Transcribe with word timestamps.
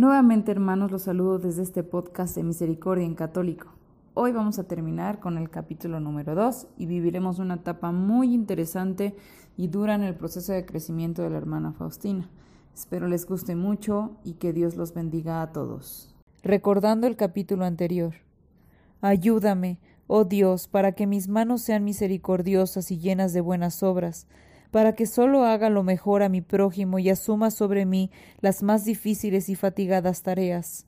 Nuevamente 0.00 0.50
hermanos 0.50 0.90
los 0.90 1.02
saludo 1.02 1.38
desde 1.38 1.62
este 1.62 1.82
podcast 1.82 2.34
de 2.34 2.42
Misericordia 2.42 3.04
en 3.04 3.14
Católico. 3.14 3.66
Hoy 4.14 4.32
vamos 4.32 4.58
a 4.58 4.64
terminar 4.64 5.20
con 5.20 5.36
el 5.36 5.50
capítulo 5.50 6.00
número 6.00 6.34
2 6.34 6.68
y 6.78 6.86
viviremos 6.86 7.38
una 7.38 7.56
etapa 7.56 7.92
muy 7.92 8.32
interesante 8.32 9.14
y 9.58 9.68
dura 9.68 9.94
en 9.94 10.02
el 10.02 10.14
proceso 10.14 10.54
de 10.54 10.64
crecimiento 10.64 11.20
de 11.20 11.28
la 11.28 11.36
hermana 11.36 11.74
Faustina. 11.74 12.30
Espero 12.74 13.08
les 13.08 13.26
guste 13.26 13.56
mucho 13.56 14.16
y 14.24 14.36
que 14.36 14.54
Dios 14.54 14.74
los 14.74 14.94
bendiga 14.94 15.42
a 15.42 15.52
todos. 15.52 16.14
Recordando 16.42 17.06
el 17.06 17.16
capítulo 17.16 17.66
anterior. 17.66 18.14
Ayúdame, 19.02 19.80
oh 20.06 20.24
Dios, 20.24 20.66
para 20.66 20.92
que 20.92 21.06
mis 21.06 21.28
manos 21.28 21.60
sean 21.60 21.84
misericordiosas 21.84 22.90
y 22.90 22.96
llenas 22.96 23.34
de 23.34 23.42
buenas 23.42 23.82
obras, 23.82 24.26
para 24.70 24.94
que 24.94 25.06
solo 25.06 25.44
haga 25.44 25.70
lo 25.70 25.82
mejor 25.82 26.22
a 26.22 26.28
mi 26.28 26.40
prójimo 26.40 26.98
y 26.98 27.10
asuma 27.10 27.50
sobre 27.50 27.86
mí 27.86 28.10
las 28.40 28.62
más 28.62 28.84
difíciles 28.84 29.48
y 29.48 29.54
fatigadas 29.54 30.22
tareas. 30.22 30.86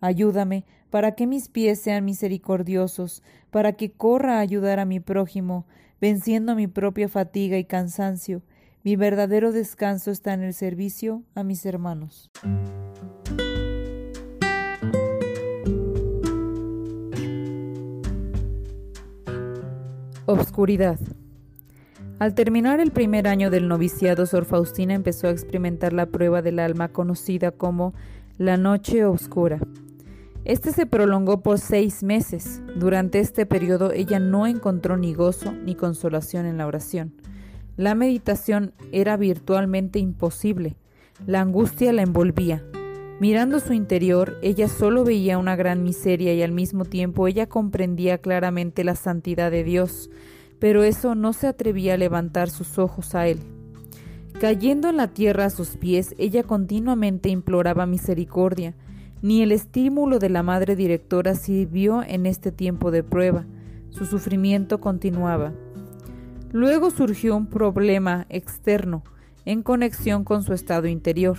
Ayúdame 0.00 0.64
para 0.90 1.12
que 1.12 1.26
mis 1.26 1.48
pies 1.48 1.80
sean 1.80 2.04
misericordiosos, 2.04 3.22
para 3.50 3.72
que 3.72 3.90
corra 3.90 4.36
a 4.36 4.40
ayudar 4.40 4.78
a 4.78 4.84
mi 4.84 5.00
prójimo, 5.00 5.66
venciendo 6.00 6.54
mi 6.54 6.66
propia 6.66 7.08
fatiga 7.08 7.58
y 7.58 7.64
cansancio. 7.64 8.42
Mi 8.84 8.96
verdadero 8.96 9.52
descanso 9.52 10.10
está 10.10 10.32
en 10.32 10.42
el 10.42 10.54
servicio 10.54 11.24
a 11.34 11.42
mis 11.42 11.66
hermanos. 11.66 12.30
Obscuridad. 20.26 20.98
Al 22.18 22.34
terminar 22.34 22.80
el 22.80 22.90
primer 22.90 23.28
año 23.28 23.48
del 23.48 23.68
noviciado, 23.68 24.26
Sor 24.26 24.44
Faustina 24.44 24.92
empezó 24.94 25.28
a 25.28 25.30
experimentar 25.30 25.92
la 25.92 26.06
prueba 26.06 26.42
del 26.42 26.58
alma 26.58 26.88
conocida 26.88 27.52
como 27.52 27.94
la 28.38 28.56
noche 28.56 29.04
oscura. 29.04 29.60
Este 30.44 30.72
se 30.72 30.84
prolongó 30.84 31.42
por 31.42 31.60
seis 31.60 32.02
meses. 32.02 32.60
Durante 32.74 33.20
este 33.20 33.46
periodo 33.46 33.92
ella 33.92 34.18
no 34.18 34.48
encontró 34.48 34.96
ni 34.96 35.14
gozo 35.14 35.52
ni 35.52 35.76
consolación 35.76 36.46
en 36.46 36.58
la 36.58 36.66
oración. 36.66 37.12
La 37.76 37.94
meditación 37.94 38.72
era 38.90 39.16
virtualmente 39.16 40.00
imposible. 40.00 40.76
La 41.24 41.40
angustia 41.40 41.92
la 41.92 42.02
envolvía. 42.02 42.64
Mirando 43.20 43.60
su 43.60 43.74
interior, 43.74 44.38
ella 44.42 44.66
solo 44.66 45.04
veía 45.04 45.38
una 45.38 45.54
gran 45.54 45.84
miseria 45.84 46.34
y 46.34 46.42
al 46.42 46.52
mismo 46.52 46.84
tiempo 46.84 47.28
ella 47.28 47.48
comprendía 47.48 48.18
claramente 48.18 48.82
la 48.82 48.96
santidad 48.96 49.52
de 49.52 49.62
Dios 49.62 50.10
pero 50.58 50.82
eso 50.82 51.14
no 51.14 51.32
se 51.32 51.46
atrevía 51.46 51.94
a 51.94 51.98
levantar 51.98 52.50
sus 52.50 52.78
ojos 52.78 53.14
a 53.14 53.26
él. 53.26 53.38
Cayendo 54.40 54.88
en 54.88 54.96
la 54.96 55.08
tierra 55.08 55.46
a 55.46 55.50
sus 55.50 55.76
pies, 55.76 56.14
ella 56.16 56.44
continuamente 56.44 57.28
imploraba 57.28 57.86
misericordia. 57.86 58.74
Ni 59.20 59.42
el 59.42 59.50
estímulo 59.50 60.20
de 60.20 60.28
la 60.28 60.44
madre 60.44 60.76
directora 60.76 61.34
sirvió 61.34 62.04
en 62.04 62.24
este 62.24 62.52
tiempo 62.52 62.92
de 62.92 63.02
prueba. 63.02 63.46
Su 63.90 64.06
sufrimiento 64.06 64.80
continuaba. 64.80 65.52
Luego 66.52 66.90
surgió 66.90 67.36
un 67.36 67.46
problema 67.46 68.26
externo, 68.28 69.02
en 69.44 69.62
conexión 69.62 70.22
con 70.22 70.44
su 70.44 70.52
estado 70.52 70.86
interior. 70.86 71.36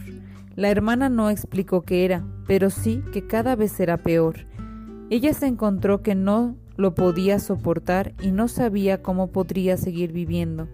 La 0.55 0.69
hermana 0.69 1.07
no 1.07 1.29
explicó 1.29 1.83
qué 1.83 2.03
era, 2.03 2.25
pero 2.47 2.69
sí 2.69 3.01
que 3.13 3.25
cada 3.25 3.55
vez 3.55 3.79
era 3.79 3.97
peor. 3.97 4.45
Ella 5.09 5.33
se 5.33 5.47
encontró 5.47 6.01
que 6.01 6.15
no 6.15 6.57
lo 6.79 6.95
podía 6.95 7.39
soportar 7.39 8.13
y 8.21 8.31
no 8.31 8.47
sabía 8.47 9.01
cómo 9.01 9.33
podría 9.33 9.75
seguir 9.75 10.13
viviendo. 10.13 10.69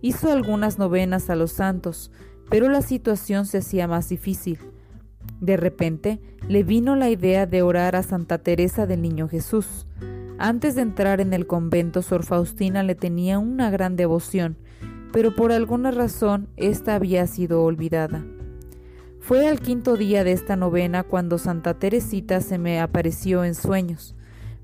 Hizo 0.00 0.30
algunas 0.30 0.78
novenas 0.78 1.30
a 1.30 1.34
los 1.34 1.50
santos, 1.50 2.12
pero 2.48 2.68
la 2.68 2.80
situación 2.80 3.44
se 3.44 3.58
hacía 3.58 3.88
más 3.88 4.08
difícil. 4.08 4.60
De 5.40 5.56
repente 5.56 6.20
le 6.48 6.62
vino 6.62 6.94
la 6.94 7.10
idea 7.10 7.46
de 7.46 7.62
orar 7.62 7.96
a 7.96 8.04
Santa 8.04 8.38
Teresa 8.38 8.86
del 8.86 9.02
Niño 9.02 9.26
Jesús. 9.26 9.88
Antes 10.38 10.76
de 10.76 10.82
entrar 10.82 11.20
en 11.20 11.32
el 11.32 11.48
convento, 11.48 12.02
Sor 12.02 12.22
Faustina 12.22 12.84
le 12.84 12.94
tenía 12.94 13.40
una 13.40 13.68
gran 13.68 13.96
devoción, 13.96 14.56
pero 15.12 15.34
por 15.34 15.50
alguna 15.50 15.90
razón 15.90 16.50
ésta 16.56 16.94
había 16.94 17.26
sido 17.26 17.64
olvidada. 17.64 18.24
Fue 19.18 19.48
al 19.48 19.58
quinto 19.58 19.96
día 19.96 20.22
de 20.22 20.30
esta 20.30 20.54
novena 20.54 21.02
cuando 21.02 21.36
Santa 21.36 21.80
Teresita 21.80 22.40
se 22.40 22.58
me 22.58 22.80
apareció 22.80 23.42
en 23.42 23.56
sueños 23.56 24.14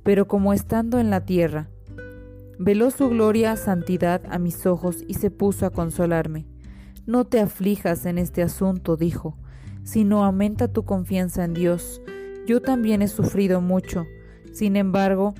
pero 0.02 0.28
como 0.28 0.52
estando 0.52 0.98
en 0.98 1.10
la 1.10 1.24
tierra. 1.24 1.68
Veló 2.58 2.90
su 2.90 3.08
gloria 3.08 3.56
santidad 3.56 4.22
a 4.30 4.38
mis 4.38 4.66
ojos 4.66 5.04
y 5.06 5.14
se 5.14 5.30
puso 5.30 5.66
a 5.66 5.70
consolarme. 5.70 6.46
No 7.06 7.24
te 7.24 7.40
aflijas 7.40 8.04
en 8.04 8.18
este 8.18 8.42
asunto, 8.42 8.96
dijo, 8.96 9.36
sino 9.84 10.24
aumenta 10.24 10.68
tu 10.68 10.84
confianza 10.84 11.44
en 11.44 11.54
Dios. 11.54 12.02
Yo 12.46 12.60
también 12.60 13.00
he 13.00 13.08
sufrido 13.08 13.60
mucho. 13.60 14.06
Sin 14.52 14.76
embargo, 14.76 15.34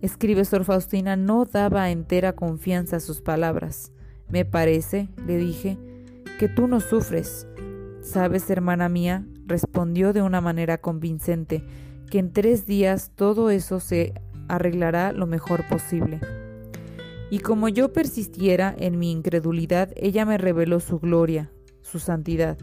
escribe 0.00 0.44
Sor 0.44 0.64
Faustina, 0.64 1.16
no 1.16 1.44
daba 1.44 1.90
entera 1.90 2.34
confianza 2.34 2.96
a 2.96 3.00
sus 3.00 3.20
palabras. 3.20 3.92
Me 4.28 4.44
parece, 4.44 5.08
le 5.26 5.36
dije, 5.36 5.76
que 6.38 6.48
tú 6.48 6.68
no 6.68 6.80
sufres. 6.80 7.46
Sabes, 8.00 8.48
hermana 8.48 8.88
mía, 8.88 9.26
respondió 9.46 10.12
de 10.12 10.22
una 10.22 10.40
manera 10.40 10.78
convincente, 10.78 11.64
que 12.10 12.18
en 12.18 12.32
tres 12.32 12.66
días 12.66 13.12
todo 13.14 13.50
eso 13.50 13.80
se 13.80 14.14
arreglará 14.48 15.12
lo 15.12 15.26
mejor 15.26 15.66
posible. 15.68 16.20
Y 17.30 17.38
como 17.38 17.68
yo 17.68 17.92
persistiera 17.92 18.74
en 18.76 18.98
mi 18.98 19.12
incredulidad, 19.12 19.90
ella 19.96 20.24
me 20.26 20.36
reveló 20.36 20.80
su 20.80 20.98
gloria, 20.98 21.52
su 21.80 22.00
santidad. 22.00 22.58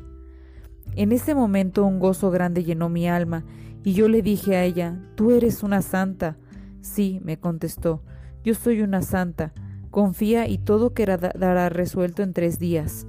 En 0.96 1.14
ese 1.14 1.34
momento 1.34 1.86
un 1.86 2.00
gozo 2.00 2.30
grande 2.32 2.64
llenó 2.64 2.90
mi 2.90 3.08
alma, 3.08 3.46
y 3.84 3.94
yo 3.94 4.10
le 4.10 4.22
dije 4.22 4.58
a 4.58 4.66
ella, 4.66 5.02
Tú 5.16 5.32
eres 5.32 5.64
una 5.64 5.82
santa. 5.82 6.38
Sí, 6.82 7.22
me 7.24 7.40
contestó, 7.40 8.04
yo 8.44 8.54
soy 8.54 8.82
una 8.82 9.02
santa. 9.02 9.54
Confía 9.92 10.48
y 10.48 10.58
todo 10.58 10.94
quedará 10.94 11.70
resuelto 11.70 12.22
en 12.22 12.34
tres 12.34 12.60
días. 12.60 13.08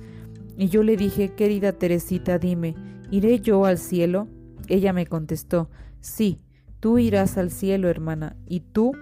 Y 0.56 0.68
yo 0.68 0.82
le 0.82 0.96
dije, 0.96 1.34
querida 1.34 1.72
Teresita, 1.72 2.38
dime, 2.38 2.76
¿iré 3.10 3.40
yo 3.40 3.64
al 3.64 3.78
cielo? 3.78 4.28
Ella 4.68 4.92
me 4.92 5.06
contestó, 5.06 5.70
Sí, 6.00 6.40
tú 6.80 6.98
irás 6.98 7.38
al 7.38 7.50
cielo, 7.50 7.88
hermana, 7.88 8.36
y 8.46 8.60
tú 8.60 8.92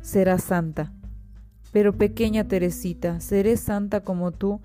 serás 0.00 0.44
santa. 0.44 0.92
Pero 1.72 1.96
pequeña 1.96 2.48
Teresita, 2.48 3.20
¿seré 3.20 3.56
santa 3.56 4.00
como 4.00 4.32
tú, 4.32 4.60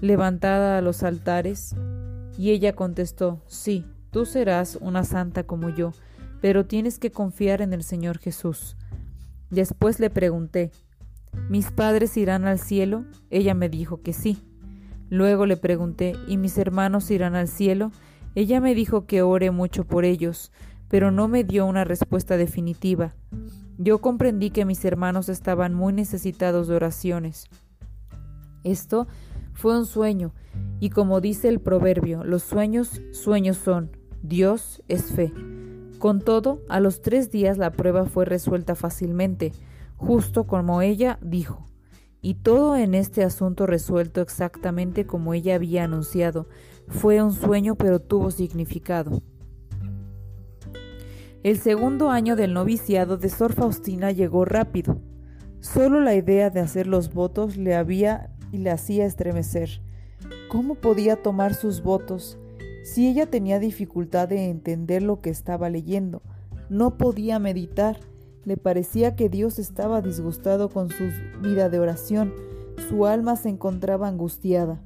levantada 0.00 0.76
a 0.76 0.82
los 0.82 1.02
altares? 1.02 1.74
Y 2.36 2.50
ella 2.50 2.74
contestó, 2.74 3.42
sí, 3.46 3.86
tú 4.10 4.26
serás 4.26 4.76
una 4.80 5.04
santa 5.04 5.44
como 5.44 5.70
yo, 5.70 5.92
pero 6.40 6.66
tienes 6.66 6.98
que 6.98 7.10
confiar 7.10 7.62
en 7.62 7.72
el 7.72 7.82
Señor 7.82 8.18
Jesús. 8.18 8.76
Después 9.50 10.00
le 10.00 10.10
pregunté, 10.10 10.72
¿mis 11.48 11.70
padres 11.70 12.16
irán 12.16 12.44
al 12.44 12.58
cielo? 12.58 13.04
Ella 13.30 13.54
me 13.54 13.68
dijo 13.68 14.02
que 14.02 14.12
sí. 14.12 14.42
Luego 15.10 15.46
le 15.46 15.56
pregunté, 15.56 16.14
¿y 16.26 16.36
mis 16.36 16.58
hermanos 16.58 17.10
irán 17.10 17.36
al 17.36 17.48
cielo? 17.48 17.92
Ella 18.34 18.60
me 18.60 18.74
dijo 18.74 19.06
que 19.06 19.22
ore 19.22 19.52
mucho 19.52 19.84
por 19.84 20.04
ellos, 20.04 20.50
pero 20.88 21.10
no 21.10 21.28
me 21.28 21.44
dio 21.44 21.66
una 21.66 21.84
respuesta 21.84 22.36
definitiva. 22.36 23.14
Yo 23.78 24.00
comprendí 24.00 24.50
que 24.50 24.64
mis 24.64 24.84
hermanos 24.84 25.28
estaban 25.28 25.74
muy 25.74 25.92
necesitados 25.92 26.68
de 26.68 26.76
oraciones. 26.76 27.46
Esto 28.62 29.06
fue 29.52 29.78
un 29.78 29.86
sueño, 29.86 30.32
y 30.80 30.90
como 30.90 31.20
dice 31.20 31.48
el 31.48 31.60
proverbio, 31.60 32.24
los 32.24 32.42
sueños, 32.42 33.00
sueños 33.12 33.56
son, 33.56 33.90
Dios 34.22 34.82
es 34.88 35.12
fe. 35.12 35.32
Con 35.98 36.20
todo, 36.20 36.60
a 36.68 36.80
los 36.80 37.02
tres 37.02 37.30
días 37.30 37.58
la 37.58 37.72
prueba 37.72 38.04
fue 38.04 38.24
resuelta 38.24 38.74
fácilmente, 38.74 39.52
justo 39.96 40.46
como 40.46 40.82
ella 40.82 41.18
dijo, 41.22 41.66
y 42.20 42.36
todo 42.36 42.74
en 42.76 42.94
este 42.94 43.22
asunto 43.22 43.66
resuelto 43.66 44.22
exactamente 44.22 45.06
como 45.06 45.34
ella 45.34 45.56
había 45.56 45.84
anunciado. 45.84 46.48
Fue 46.88 47.22
un 47.22 47.32
sueño 47.32 47.74
pero 47.74 48.00
tuvo 48.00 48.30
significado. 48.30 49.22
El 51.44 51.58
segundo 51.58 52.08
año 52.08 52.36
del 52.36 52.54
noviciado 52.54 53.18
de 53.18 53.28
Sor 53.28 53.52
Faustina 53.52 54.10
llegó 54.10 54.46
rápido. 54.46 55.02
Solo 55.60 56.00
la 56.00 56.14
idea 56.14 56.48
de 56.48 56.60
hacer 56.60 56.86
los 56.86 57.12
votos 57.12 57.58
le 57.58 57.74
había 57.74 58.30
y 58.50 58.56
le 58.56 58.70
hacía 58.70 59.04
estremecer. 59.04 59.82
¿Cómo 60.48 60.74
podía 60.74 61.22
tomar 61.22 61.52
sus 61.52 61.82
votos? 61.82 62.38
Si 62.82 63.06
ella 63.06 63.26
tenía 63.26 63.58
dificultad 63.58 64.26
de 64.26 64.48
entender 64.48 65.02
lo 65.02 65.20
que 65.20 65.28
estaba 65.28 65.68
leyendo, 65.68 66.22
no 66.70 66.96
podía 66.96 67.38
meditar, 67.38 68.00
le 68.44 68.56
parecía 68.56 69.14
que 69.14 69.28
Dios 69.28 69.58
estaba 69.58 70.00
disgustado 70.00 70.70
con 70.70 70.88
su 70.88 71.10
vida 71.42 71.68
de 71.68 71.78
oración, 71.78 72.32
su 72.88 73.04
alma 73.04 73.36
se 73.36 73.50
encontraba 73.50 74.08
angustiada. 74.08 74.80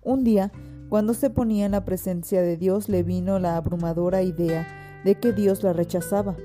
Un 0.00 0.22
día, 0.22 0.52
cuando 0.88 1.12
se 1.12 1.28
ponía 1.28 1.66
en 1.66 1.72
la 1.72 1.84
presencia 1.84 2.40
de 2.40 2.56
Dios, 2.56 2.88
le 2.88 3.02
vino 3.02 3.40
la 3.40 3.56
abrumadora 3.56 4.22
idea 4.22 4.78
de 5.04 5.16
que 5.16 5.32
Dios 5.32 5.62
la 5.62 5.72
rechazaba. 5.72 6.36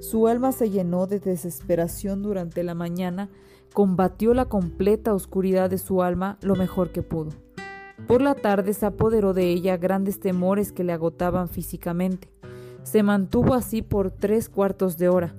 Su 0.00 0.28
alma 0.28 0.52
se 0.52 0.70
llenó 0.70 1.06
de 1.06 1.20
desesperación 1.20 2.22
durante 2.22 2.62
la 2.62 2.74
mañana, 2.74 3.30
combatió 3.72 4.34
la 4.34 4.44
completa 4.44 5.14
oscuridad 5.14 5.70
de 5.70 5.78
su 5.78 6.02
alma 6.02 6.38
lo 6.42 6.56
mejor 6.56 6.90
que 6.90 7.02
pudo. 7.02 7.30
Por 8.06 8.20
la 8.20 8.34
tarde 8.34 8.74
se 8.74 8.86
apoderó 8.86 9.32
de 9.32 9.48
ella 9.50 9.76
grandes 9.76 10.20
temores 10.20 10.72
que 10.72 10.84
le 10.84 10.92
agotaban 10.92 11.48
físicamente. 11.48 12.28
Se 12.82 13.02
mantuvo 13.02 13.54
así 13.54 13.80
por 13.80 14.10
tres 14.10 14.48
cuartos 14.48 14.98
de 14.98 15.08
hora. 15.08 15.34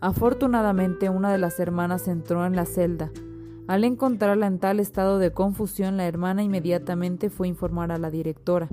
Afortunadamente 0.00 1.10
una 1.10 1.30
de 1.30 1.38
las 1.38 1.60
hermanas 1.60 2.08
entró 2.08 2.44
en 2.44 2.56
la 2.56 2.66
celda. 2.66 3.12
Al 3.68 3.84
encontrarla 3.84 4.46
en 4.46 4.58
tal 4.58 4.80
estado 4.80 5.18
de 5.18 5.32
confusión, 5.32 5.96
la 5.96 6.06
hermana 6.06 6.42
inmediatamente 6.42 7.30
fue 7.30 7.46
a 7.46 7.50
informar 7.50 7.92
a 7.92 7.98
la 7.98 8.10
directora. 8.10 8.68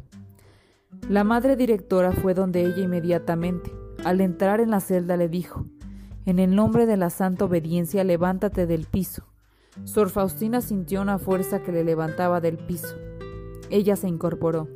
La 1.10 1.24
madre 1.24 1.56
directora 1.56 2.12
fue 2.12 2.34
donde 2.34 2.66
ella 2.66 2.84
inmediatamente. 2.84 3.72
Al 4.04 4.22
entrar 4.22 4.60
en 4.60 4.72
la 4.72 4.80
celda 4.80 5.18
le 5.18 5.30
dijo, 5.30 5.66
En 6.26 6.40
el 6.40 6.56
nombre 6.56 6.86
de 6.86 6.98
la 6.98 7.10
santa 7.10 7.46
obediencia, 7.46 8.04
levántate 8.04 8.66
del 8.66 8.86
piso. 8.86 9.28
Sor 9.84 10.10
Faustina 10.10 10.62
sintió 10.62 11.02
una 11.02 11.20
fuerza 11.20 11.62
que 11.62 11.72
le 11.72 11.84
levantaba 11.84 12.42
del 12.42 12.58
piso. 12.58 12.96
Ella 13.70 13.96
se 13.96 14.08
incorporó. 14.08 14.68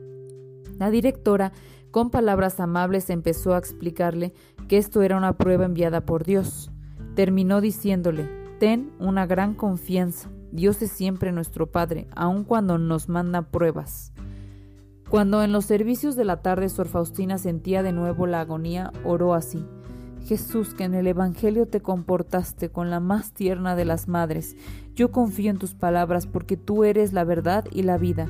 La 0.77 0.91
directora, 0.91 1.51
con 1.91 2.09
palabras 2.09 2.59
amables, 2.59 3.09
empezó 3.09 3.53
a 3.53 3.57
explicarle 3.57 4.33
que 4.67 4.77
esto 4.77 5.01
era 5.01 5.17
una 5.17 5.37
prueba 5.37 5.65
enviada 5.65 6.05
por 6.05 6.23
Dios. 6.23 6.71
Terminó 7.15 7.61
diciéndole, 7.61 8.29
ten 8.59 8.91
una 8.99 9.25
gran 9.25 9.55
confianza. 9.55 10.29
Dios 10.51 10.81
es 10.81 10.91
siempre 10.91 11.31
nuestro 11.31 11.71
Padre, 11.71 12.07
aun 12.15 12.43
cuando 12.43 12.77
nos 12.77 13.09
manda 13.09 13.41
pruebas. 13.41 14.13
Cuando 15.09 15.41
en 15.41 15.51
los 15.51 15.65
servicios 15.65 16.15
de 16.15 16.23
la 16.23 16.43
tarde 16.43 16.69
Sor 16.69 16.87
Faustina 16.87 17.39
sentía 17.39 17.81
de 17.81 17.91
nuevo 17.91 18.27
la 18.27 18.41
agonía, 18.41 18.91
oró 19.03 19.33
así. 19.33 19.65
Jesús, 20.23 20.75
que 20.75 20.83
en 20.83 20.93
el 20.93 21.07
Evangelio 21.07 21.67
te 21.67 21.81
comportaste 21.81 22.69
con 22.69 22.91
la 22.91 22.99
más 22.99 23.33
tierna 23.33 23.75
de 23.75 23.85
las 23.85 24.07
madres, 24.07 24.55
yo 24.93 25.11
confío 25.11 25.49
en 25.49 25.57
tus 25.57 25.73
palabras 25.73 26.27
porque 26.27 26.57
tú 26.57 26.83
eres 26.83 27.11
la 27.11 27.23
verdad 27.23 27.65
y 27.71 27.81
la 27.81 27.97
vida. 27.97 28.27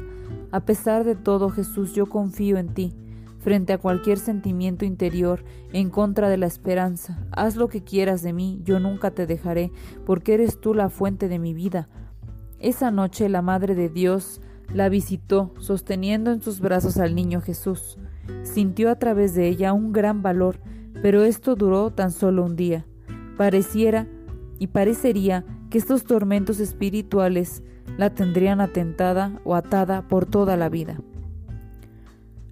A 0.52 0.62
pesar 0.62 1.04
de 1.04 1.16
todo, 1.16 1.50
Jesús, 1.50 1.94
yo 1.94 2.06
confío 2.06 2.58
en 2.58 2.74
ti. 2.74 2.96
Frente 3.40 3.74
a 3.74 3.78
cualquier 3.78 4.18
sentimiento 4.18 4.86
interior 4.86 5.44
en 5.74 5.90
contra 5.90 6.30
de 6.30 6.38
la 6.38 6.46
esperanza, 6.46 7.20
haz 7.32 7.58
lo 7.58 7.68
que 7.68 7.84
quieras 7.84 8.22
de 8.22 8.32
mí, 8.32 8.62
yo 8.64 8.80
nunca 8.80 9.12
te 9.12 9.28
dejaré, 9.28 9.72
porque 10.06 10.34
eres 10.34 10.62
tú 10.62 10.74
la 10.74 10.90
fuente 10.90 11.28
de 11.28 11.40
mi 11.40 11.54
vida. 11.54 11.90
Esa 12.60 12.90
noche 12.90 13.28
la 13.28 13.42
Madre 13.42 13.76
de 13.76 13.90
Dios 13.90 14.42
la 14.74 14.90
visitó, 14.90 15.54
sosteniendo 15.60 16.32
en 16.32 16.42
sus 16.42 16.60
brazos 16.60 16.98
al 16.98 17.16
niño 17.16 17.42
Jesús. 17.42 17.98
Sintió 18.44 18.90
a 18.90 18.96
través 18.96 19.34
de 19.34 19.48
ella 19.48 19.74
un 19.74 19.92
gran 19.92 20.22
valor, 20.22 20.60
pero 21.02 21.24
esto 21.24 21.56
duró 21.56 21.92
tan 21.92 22.12
solo 22.12 22.44
un 22.44 22.56
día. 22.56 22.86
Pareciera 23.38 24.08
y 24.60 24.68
parecería 24.68 25.46
que 25.70 25.78
estos 25.78 26.04
tormentos 26.04 26.60
espirituales 26.60 27.64
la 27.98 28.14
tendrían 28.14 28.62
atentada 28.62 29.40
o 29.44 29.56
atada 29.56 30.08
por 30.08 30.26
toda 30.26 30.58
la 30.58 30.70
vida. 30.70 31.00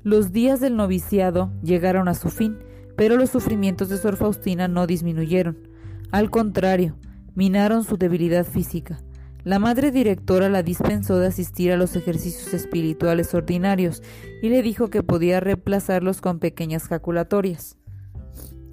Los 0.03 0.31
días 0.31 0.59
del 0.59 0.75
noviciado 0.75 1.51
llegaron 1.61 2.07
a 2.07 2.13
su 2.13 2.29
fin, 2.29 2.57
pero 2.95 3.17
los 3.17 3.29
sufrimientos 3.29 3.89
de 3.89 3.97
Sor 3.97 4.15
Faustina 4.15 4.67
no 4.67 4.87
disminuyeron. 4.87 5.57
Al 6.11 6.29
contrario, 6.29 6.95
minaron 7.35 7.83
su 7.83 7.97
debilidad 7.97 8.45
física. 8.45 8.99
La 9.47 9.59
madre 9.59 9.91
directora 9.91 10.49
la 10.49 10.61
dispensó 10.61 11.19
de 11.19 11.27
asistir 11.27 11.71
a 11.71 11.77
los 11.77 11.95
ejercicios 11.95 12.53
espirituales 12.53 13.33
ordinarios 13.33 14.03
y 14.41 14.49
le 14.49 14.61
dijo 14.61 14.89
que 14.89 15.03
podía 15.03 15.39
reemplazarlos 15.39 16.19
con 16.19 16.39
pequeñas 16.39 16.89
jaculatorias. 16.89 17.77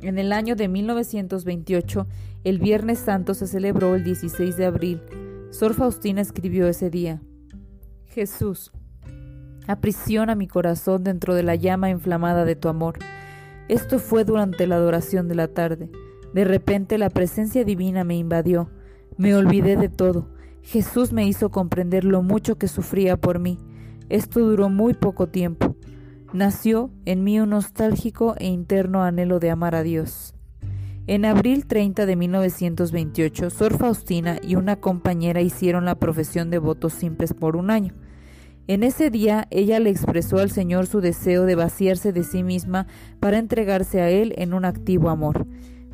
En 0.00 0.18
el 0.18 0.32
año 0.32 0.56
de 0.56 0.66
1928, 0.66 2.08
el 2.42 2.58
Viernes 2.58 2.98
Santo 2.98 3.34
se 3.34 3.46
celebró 3.46 3.94
el 3.94 4.02
16 4.02 4.56
de 4.56 4.66
abril, 4.66 5.00
Sor 5.50 5.74
Faustina 5.74 6.20
escribió 6.20 6.66
ese 6.66 6.90
día, 6.90 7.22
Jesús, 8.06 8.72
aprisiona 9.68 10.34
mi 10.34 10.48
corazón 10.48 11.04
dentro 11.04 11.36
de 11.36 11.44
la 11.44 11.54
llama 11.54 11.88
inflamada 11.88 12.44
de 12.44 12.56
tu 12.56 12.66
amor. 12.66 12.98
Esto 13.68 14.00
fue 14.00 14.24
durante 14.24 14.66
la 14.66 14.74
adoración 14.74 15.28
de 15.28 15.36
la 15.36 15.46
tarde. 15.46 15.88
De 16.32 16.42
repente 16.44 16.98
la 16.98 17.10
presencia 17.10 17.62
divina 17.64 18.02
me 18.02 18.16
invadió. 18.16 18.70
Me 19.16 19.36
olvidé 19.36 19.76
de 19.76 19.88
todo. 19.88 20.33
Jesús 20.64 21.12
me 21.12 21.26
hizo 21.26 21.50
comprender 21.50 22.04
lo 22.04 22.22
mucho 22.22 22.56
que 22.56 22.68
sufría 22.68 23.18
por 23.18 23.38
mí. 23.38 23.58
Esto 24.08 24.40
duró 24.40 24.70
muy 24.70 24.94
poco 24.94 25.28
tiempo. 25.28 25.76
Nació 26.32 26.90
en 27.04 27.22
mí 27.22 27.38
un 27.38 27.50
nostálgico 27.50 28.34
e 28.38 28.46
interno 28.46 29.02
anhelo 29.04 29.40
de 29.40 29.50
amar 29.50 29.74
a 29.74 29.82
Dios. 29.82 30.34
En 31.06 31.26
abril 31.26 31.66
30 31.66 32.06
de 32.06 32.16
1928, 32.16 33.50
Sor 33.50 33.76
Faustina 33.76 34.38
y 34.42 34.56
una 34.56 34.76
compañera 34.76 35.42
hicieron 35.42 35.84
la 35.84 35.96
profesión 35.96 36.50
de 36.50 36.58
votos 36.58 36.94
simples 36.94 37.34
por 37.34 37.56
un 37.56 37.70
año. 37.70 37.92
En 38.66 38.82
ese 38.82 39.10
día 39.10 39.46
ella 39.50 39.78
le 39.80 39.90
expresó 39.90 40.38
al 40.38 40.50
Señor 40.50 40.86
su 40.86 41.02
deseo 41.02 41.44
de 41.44 41.56
vaciarse 41.56 42.14
de 42.14 42.24
sí 42.24 42.42
misma 42.42 42.86
para 43.20 43.36
entregarse 43.36 44.00
a 44.00 44.08
Él 44.08 44.32
en 44.38 44.54
un 44.54 44.64
activo 44.64 45.10
amor, 45.10 45.46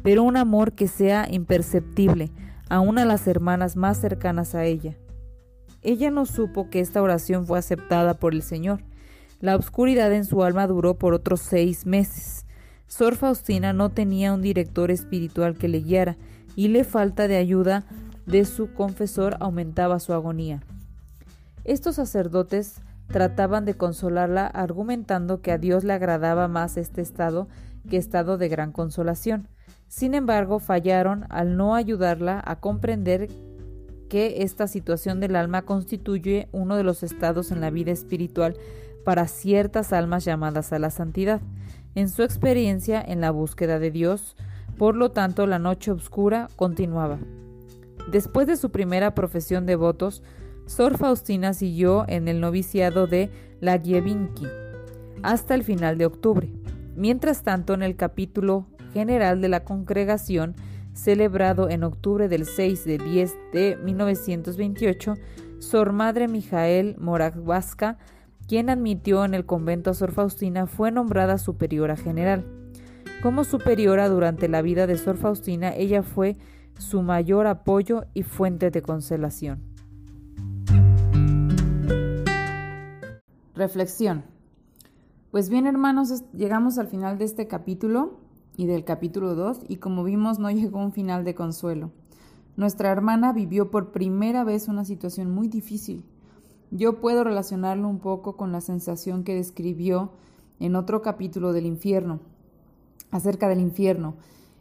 pero 0.04 0.22
un 0.22 0.36
amor 0.36 0.74
que 0.74 0.86
sea 0.86 1.26
imperceptible, 1.28 2.30
a 2.70 3.04
las 3.04 3.26
hermanas 3.26 3.76
más 3.76 3.98
cercanas 4.00 4.54
a 4.54 4.64
ella. 4.64 4.96
Ella 5.82 6.10
no 6.10 6.24
supo 6.24 6.70
que 6.70 6.80
esta 6.80 7.02
oración 7.02 7.46
fue 7.46 7.58
aceptada 7.58 8.14
por 8.14 8.32
el 8.32 8.42
Señor. 8.42 8.82
La 9.40 9.56
oscuridad 9.56 10.12
en 10.12 10.24
su 10.24 10.44
alma 10.44 10.66
duró 10.66 10.96
por 10.96 11.12
otros 11.12 11.40
seis 11.40 11.84
meses. 11.84 12.46
Sor 12.86 13.16
Faustina 13.16 13.72
no 13.72 13.90
tenía 13.90 14.32
un 14.32 14.40
director 14.40 14.90
espiritual 14.90 15.56
que 15.56 15.68
le 15.68 15.80
guiara 15.80 16.16
y 16.54 16.68
la 16.68 16.84
falta 16.84 17.28
de 17.28 17.36
ayuda 17.36 17.84
de 18.26 18.44
su 18.44 18.72
confesor 18.72 19.36
aumentaba 19.40 19.98
su 19.98 20.12
agonía. 20.12 20.62
Estos 21.64 21.96
sacerdotes 21.96 22.80
trataban 23.08 23.64
de 23.64 23.74
consolarla 23.74 24.46
argumentando 24.46 25.40
que 25.40 25.50
a 25.50 25.58
Dios 25.58 25.82
le 25.82 25.92
agradaba 25.92 26.46
más 26.46 26.76
este 26.76 27.00
estado 27.00 27.48
que 27.88 27.96
estado 27.96 28.38
de 28.38 28.48
gran 28.48 28.72
consolación. 28.72 29.48
Sin 29.88 30.14
embargo, 30.14 30.58
fallaron 30.58 31.26
al 31.30 31.56
no 31.56 31.74
ayudarla 31.74 32.42
a 32.44 32.60
comprender 32.60 33.28
que 34.08 34.42
esta 34.42 34.66
situación 34.66 35.20
del 35.20 35.36
alma 35.36 35.62
constituye 35.62 36.48
uno 36.52 36.76
de 36.76 36.82
los 36.82 37.02
estados 37.02 37.52
en 37.52 37.60
la 37.60 37.70
vida 37.70 37.92
espiritual 37.92 38.56
para 39.04 39.26
ciertas 39.26 39.92
almas 39.92 40.24
llamadas 40.24 40.72
a 40.72 40.78
la 40.78 40.90
santidad 40.90 41.40
en 41.94 42.08
su 42.08 42.22
experiencia 42.22 43.02
en 43.02 43.20
la 43.20 43.30
búsqueda 43.30 43.78
de 43.78 43.90
Dios, 43.90 44.36
por 44.78 44.96
lo 44.96 45.10
tanto 45.10 45.46
la 45.46 45.58
noche 45.58 45.90
oscura 45.90 46.48
continuaba. 46.56 47.18
Después 48.10 48.46
de 48.46 48.56
su 48.56 48.70
primera 48.70 49.14
profesión 49.14 49.66
de 49.66 49.76
votos, 49.76 50.22
Sor 50.66 50.98
Faustina 50.98 51.52
siguió 51.52 52.04
en 52.08 52.28
el 52.28 52.40
noviciado 52.40 53.06
de 53.06 53.30
la 53.60 53.78
Gievinki 53.78 54.46
hasta 55.22 55.54
el 55.54 55.64
final 55.64 55.98
de 55.98 56.06
octubre. 56.06 56.48
Mientras 57.00 57.42
tanto, 57.42 57.72
en 57.72 57.82
el 57.82 57.96
capítulo 57.96 58.66
general 58.92 59.40
de 59.40 59.48
la 59.48 59.64
congregación, 59.64 60.54
celebrado 60.92 61.70
en 61.70 61.82
octubre 61.82 62.28
del 62.28 62.44
6 62.44 62.84
de 62.84 62.98
10 62.98 63.34
de 63.54 63.78
1928, 63.82 65.14
Sor 65.60 65.92
Madre 65.92 66.28
Mijael 66.28 66.96
Moravasca 66.98 67.96
quien 68.46 68.68
admitió 68.68 69.24
en 69.24 69.32
el 69.32 69.46
convento 69.46 69.88
a 69.88 69.94
Sor 69.94 70.12
Faustina, 70.12 70.66
fue 70.66 70.90
nombrada 70.90 71.38
superiora 71.38 71.96
general. 71.96 72.44
Como 73.22 73.44
superiora 73.44 74.10
durante 74.10 74.46
la 74.48 74.60
vida 74.60 74.86
de 74.86 74.98
Sor 74.98 75.16
Faustina, 75.16 75.74
ella 75.74 76.02
fue 76.02 76.36
su 76.78 77.00
mayor 77.00 77.46
apoyo 77.46 78.04
y 78.12 78.24
fuente 78.24 78.70
de 78.70 78.82
consolación. 78.82 79.62
Reflexión. 83.54 84.39
Pues 85.30 85.48
bien, 85.48 85.66
hermanos, 85.66 86.24
llegamos 86.32 86.78
al 86.78 86.88
final 86.88 87.18
de 87.18 87.24
este 87.24 87.46
capítulo 87.46 88.18
y 88.56 88.66
del 88.66 88.84
capítulo 88.84 89.34
2 89.34 89.60
y 89.68 89.76
como 89.76 90.04
vimos 90.04 90.38
no 90.38 90.50
llegó 90.50 90.78
un 90.78 90.92
final 90.92 91.24
de 91.24 91.34
consuelo. 91.34 91.90
Nuestra 92.56 92.90
hermana 92.90 93.32
vivió 93.32 93.70
por 93.70 93.92
primera 93.92 94.44
vez 94.44 94.68
una 94.68 94.84
situación 94.84 95.30
muy 95.30 95.48
difícil 95.48 96.04
yo 96.70 97.00
puedo 97.00 97.24
relacionarlo 97.24 97.88
un 97.88 97.98
poco 97.98 98.36
con 98.36 98.52
la 98.52 98.60
sensación 98.60 99.24
que 99.24 99.34
describió 99.34 100.12
en 100.60 100.76
otro 100.76 101.02
capítulo 101.02 101.52
del 101.52 101.66
infierno, 101.66 102.20
acerca 103.10 103.48
del 103.48 103.60
infierno, 103.60 104.14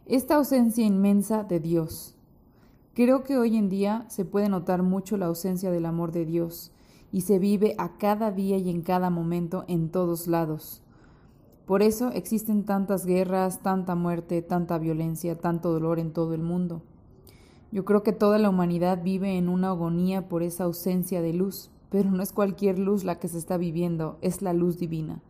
esta 0.05 0.35
ausencia 0.35 0.85
inmensa 0.85 1.43
de 1.43 1.59
Dios. 1.59 2.15
Creo 2.95 3.23
que 3.23 3.38
hoy 3.38 3.57
en 3.57 3.69
día 3.69 4.05
se 4.09 4.25
puede 4.25 4.49
notar 4.49 4.81
mucho 4.81 5.17
la 5.17 5.27
ausencia 5.27 5.69
del 5.69 5.85
amor 5.85 6.11
de 6.11 6.25
Dios 6.25 6.71
y 7.11 7.21
se 7.21 7.39
vive 7.39 7.75
a 7.77 7.97
cada 7.97 8.31
día 8.31 8.57
y 8.57 8.69
en 8.69 8.81
cada 8.81 9.09
momento 9.09 9.65
en 9.67 9.89
todos 9.89 10.27
lados. 10.27 10.81
Por 11.65 11.83
eso 11.83 12.09
existen 12.09 12.63
tantas 12.63 13.05
guerras, 13.05 13.61
tanta 13.61 13.95
muerte, 13.95 14.41
tanta 14.41 14.77
violencia, 14.77 15.37
tanto 15.37 15.71
dolor 15.71 15.99
en 15.99 16.13
todo 16.13 16.33
el 16.33 16.41
mundo. 16.41 16.81
Yo 17.71 17.85
creo 17.85 18.01
que 18.01 18.11
toda 18.11 18.39
la 18.39 18.49
humanidad 18.49 19.03
vive 19.03 19.37
en 19.37 19.49
una 19.49 19.69
agonía 19.69 20.27
por 20.27 20.41
esa 20.41 20.63
ausencia 20.63 21.21
de 21.21 21.33
luz, 21.33 21.69
pero 21.91 22.09
no 22.09 22.23
es 22.23 22.33
cualquier 22.33 22.79
luz 22.79 23.03
la 23.03 23.19
que 23.19 23.27
se 23.27 23.37
está 23.37 23.57
viviendo, 23.57 24.17
es 24.21 24.41
la 24.41 24.53
luz 24.53 24.79
divina. 24.79 25.21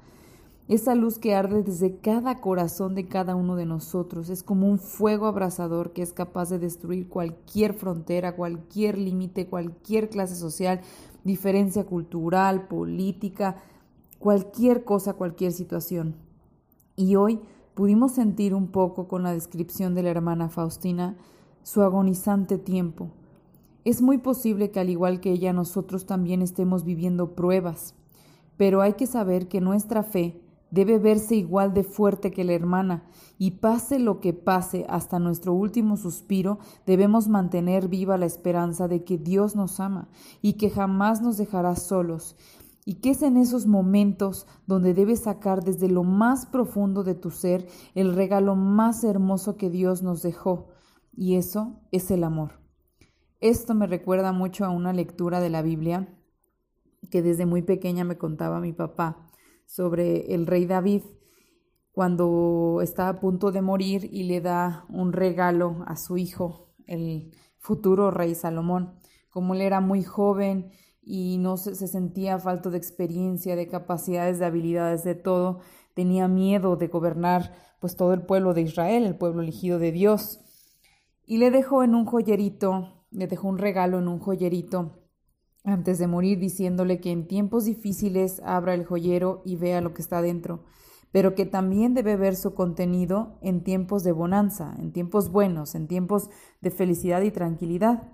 Esa 0.70 0.94
luz 0.94 1.18
que 1.18 1.34
arde 1.34 1.64
desde 1.64 1.98
cada 1.98 2.42
corazón 2.42 2.94
de 2.94 3.08
cada 3.08 3.36
uno 3.36 3.56
de 3.56 3.66
nosotros 3.66 4.30
es 4.30 4.44
como 4.44 4.70
un 4.70 4.78
fuego 4.78 5.26
abrasador 5.26 5.94
que 5.94 6.04
es 6.04 6.14
capaz 6.14 6.52
de 6.52 6.60
destruir 6.60 7.10
cualquier 7.10 7.74
frontera, 7.74 8.36
cualquier 8.36 9.00
límite, 9.00 9.48
cualquier 9.48 10.10
clase 10.10 10.36
social, 10.36 10.82
diferencia 11.24 11.88
cultural, 11.88 12.68
política, 12.68 13.56
cualquier 14.20 14.84
cosa, 14.84 15.14
cualquier 15.14 15.54
situación. 15.54 16.16
Y 16.96 17.16
hoy 17.16 17.40
pudimos 17.74 18.12
sentir 18.12 18.54
un 18.54 18.68
poco 18.68 19.08
con 19.08 19.24
la 19.24 19.34
descripción 19.34 19.96
de 19.96 20.04
la 20.04 20.12
hermana 20.12 20.50
Faustina 20.50 21.18
su 21.64 21.82
agonizante 21.82 22.60
tiempo. 22.60 23.10
Es 23.86 24.04
muy 24.04 24.20
posible 24.20 24.70
que 24.70 24.80
al 24.80 24.92
igual 24.92 25.20
que 25.20 25.32
ella 25.32 25.52
nosotros 25.52 26.06
también 26.06 26.44
estemos 26.44 26.86
viviendo 26.86 27.34
pruebas, 27.34 27.96
pero 28.56 28.82
hay 28.82 28.94
que 28.94 29.08
saber 29.08 29.48
que 29.48 29.62
nuestra 29.62 30.04
fe 30.04 30.40
debe 30.72 31.00
verse 31.00 31.36
igual 31.36 31.74
de 31.74 31.84
fuerte 31.84 32.32
que 32.32 32.44
la 32.44 32.54
hermana, 32.54 33.10
y 33.38 33.52
pase 33.52 34.00
lo 34.00 34.20
que 34.20 34.34
pase 34.34 34.86
hasta 34.90 35.20
nuestro 35.20 35.54
último 35.54 35.98
suspiro, 35.98 36.60
debemos 36.86 37.28
mantener 37.28 37.88
viva 37.88 38.18
la 38.18 38.26
esperanza 38.26 38.88
de 38.88 39.04
que 39.04 39.18
Dios 39.18 39.56
nos 39.56 39.80
ama 39.80 40.10
y 40.42 40.54
que 40.54 40.70
jamás 40.70 41.22
nos 41.22 41.38
dejará 41.38 41.76
solos, 41.76 42.36
y 42.86 42.96
que 42.96 43.12
es 43.12 43.22
en 43.22 43.38
esos 43.38 43.68
momentos 43.68 44.48
donde 44.66 44.94
debes 44.94 45.22
sacar 45.22 45.64
desde 45.64 45.90
lo 45.90 46.04
más 46.04 46.46
profundo 46.46 47.04
de 47.04 47.16
tu 47.16 47.30
ser 47.30 47.68
el 47.94 48.16
regalo 48.16 48.56
más 48.56 49.04
hermoso 49.04 49.58
que 49.58 49.70
Dios 49.70 50.02
nos 50.02 50.22
dejó, 50.22 50.70
y 51.16 51.36
eso 51.36 51.80
es 51.92 52.12
el 52.12 52.24
amor. 52.24 52.60
Esto 53.42 53.74
me 53.74 53.88
recuerda 53.88 54.34
mucho 54.34 54.66
a 54.66 54.70
una 54.70 54.92
lectura 54.92 55.40
de 55.40 55.50
la 55.50 55.62
Biblia 55.62 56.14
que 57.10 57.22
desde 57.22 57.46
muy 57.46 57.62
pequeña 57.62 58.04
me 58.04 58.18
contaba 58.18 58.60
mi 58.60 58.74
papá 58.74 59.29
sobre 59.70 60.34
el 60.34 60.48
rey 60.48 60.66
David 60.66 61.04
cuando 61.92 62.80
está 62.82 63.08
a 63.08 63.20
punto 63.20 63.52
de 63.52 63.62
morir 63.62 64.10
y 64.12 64.24
le 64.24 64.42
da 64.42 64.86
un 64.90 65.14
regalo 65.14 65.84
a 65.86 65.96
su 65.96 66.18
hijo, 66.18 66.74
el 66.88 67.32
futuro 67.60 68.10
rey 68.10 68.34
Salomón. 68.34 68.96
Como 69.30 69.54
él 69.54 69.62
era 69.62 69.80
muy 69.80 70.02
joven 70.02 70.72
y 71.04 71.38
no 71.38 71.56
se, 71.56 71.76
se 71.76 71.88
sentía 71.88 72.40
falto 72.40 72.72
de 72.72 72.80
experiencia, 72.80 73.56
de 73.56 73.68
capacidades, 73.68 74.40
de 74.40 74.46
habilidades, 74.46 75.04
de 75.04 75.14
todo, 75.14 75.60
tenía 75.94 76.28
miedo 76.28 76.76
de 76.76 76.88
gobernar 76.88 77.54
pues 77.80 77.96
todo 77.96 78.14
el 78.14 78.24
pueblo 78.24 78.56
de 78.56 78.62
Israel, 78.62 79.06
el 79.06 79.18
pueblo 79.18 79.44
elegido 79.44 79.78
de 79.78 79.92
Dios. 79.92 80.40
Y 81.28 81.38
le 81.38 81.52
dejó 81.52 81.84
en 81.84 81.94
un 81.94 82.06
joyerito, 82.06 83.06
le 83.12 83.28
dejó 83.28 83.48
un 83.48 83.60
regalo 83.60 84.00
en 84.00 84.08
un 84.08 84.18
joyerito 84.18 84.99
antes 85.72 86.00
de 86.00 86.08
morir 86.08 86.40
diciéndole 86.40 87.00
que 87.00 87.12
en 87.12 87.28
tiempos 87.28 87.66
difíciles 87.66 88.42
abra 88.44 88.74
el 88.74 88.86
joyero 88.86 89.42
y 89.46 89.56
vea 89.56 89.82
lo 89.82 89.94
que 89.94 90.02
está 90.02 90.22
dentro, 90.22 90.64
pero 91.12 91.36
que 91.36 91.46
también 91.46 91.94
debe 91.94 92.16
ver 92.16 92.36
su 92.36 92.54
contenido 92.54 93.38
en 93.42 93.64
tiempos 93.64 94.04
de 94.04 94.12
bonanza, 94.12 94.76
en 94.80 94.92
tiempos 94.92 95.32
buenos, 95.32 95.76
en 95.76 95.88
tiempos 95.88 96.30
de 96.62 96.72
felicidad 96.72 97.22
y 97.22 97.32
tranquilidad. 97.32 98.14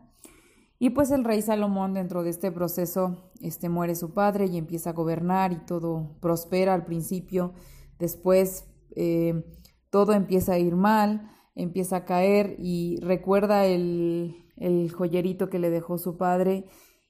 Y 0.78 0.92
pues 0.92 1.12
el 1.12 1.24
rey 1.24 1.42
Salomón 1.42 1.94
dentro 1.94 2.24
de 2.24 2.30
este 2.30 2.52
proceso 2.52 3.32
este 3.42 3.70
muere 3.70 3.96
su 3.96 4.14
padre 4.14 4.46
y 4.46 4.58
empieza 4.58 4.92
a 4.92 4.94
gobernar 4.94 5.52
y 5.52 5.66
todo 5.66 6.18
prospera 6.20 6.74
al 6.74 6.86
principio, 6.86 7.54
después 7.98 8.66
eh, 8.96 9.44
todo 9.90 10.14
empieza 10.14 10.54
a 10.54 10.60
ir 10.60 10.76
mal, 10.76 11.32
empieza 11.56 11.98
a 11.98 12.06
caer 12.06 12.56
y 12.60 13.00
recuerda 13.02 13.66
el, 13.66 14.36
el 14.58 14.92
joyerito 14.92 15.50
que 15.50 15.60
le 15.60 15.70
dejó 15.70 15.98
su 15.98 16.18
padre 16.18 16.66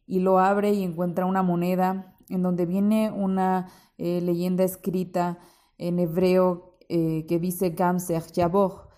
y 0.07 0.19
lo 0.19 0.39
abre 0.39 0.71
y 0.71 0.83
encuentra 0.83 1.25
una 1.25 1.43
moneda 1.43 2.15
en 2.29 2.41
donde 2.41 2.65
viene 2.65 3.11
una 3.11 3.67
eh, 3.97 4.21
leyenda 4.21 4.63
escrita 4.63 5.39
en 5.77 5.99
hebreo 5.99 6.77
eh, 6.89 7.25
que 7.27 7.39
dice 7.39 7.71
Gamser 7.71 8.23
Yabor. 8.31 8.89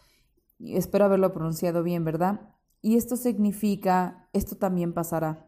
Espero 0.60 1.06
haberlo 1.06 1.34
pronunciado 1.34 1.84
bien, 1.84 2.04
¿verdad? 2.04 2.56
Y 2.82 2.96
esto 2.98 3.16
significa, 3.16 4.30
esto 4.34 4.56
también 4.56 4.94
pasará. 4.94 5.48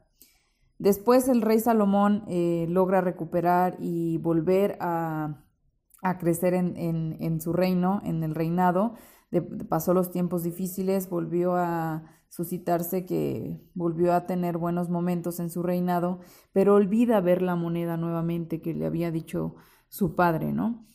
Después 0.77 1.27
el 1.27 1.41
rey 1.41 1.59
Salomón 1.59 2.23
eh, 2.27 2.65
logra 2.69 3.01
recuperar 3.01 3.75
y 3.79 4.17
volver 4.17 4.77
a, 4.79 5.43
a 6.01 6.17
crecer 6.17 6.53
en, 6.53 6.77
en, 6.77 7.17
en, 7.19 7.41
su 7.41 7.53
reino, 7.53 8.01
en 8.05 8.23
el 8.23 8.33
reinado. 8.33 8.93
Pasó 9.69 9.93
los 9.93 10.11
tiempos 10.11 10.43
difíciles, 10.43 11.09
volvió 11.09 11.55
a 11.55 12.03
suscitarse 12.29 13.05
que 13.05 13.59
volvió 13.73 14.13
a 14.13 14.25
tener 14.25 14.57
buenos 14.57 14.89
momentos 14.89 15.39
en 15.39 15.49
su 15.49 15.63
reinado, 15.63 16.19
pero 16.53 16.75
olvida 16.75 17.21
ver 17.21 17.41
la 17.41 17.55
moneda 17.55 17.97
nuevamente 17.97 18.61
que 18.61 18.73
le 18.73 18.85
había 18.85 19.11
dicho 19.11 19.55
su 19.87 20.15
padre, 20.15 20.53
¿no? 20.53 20.85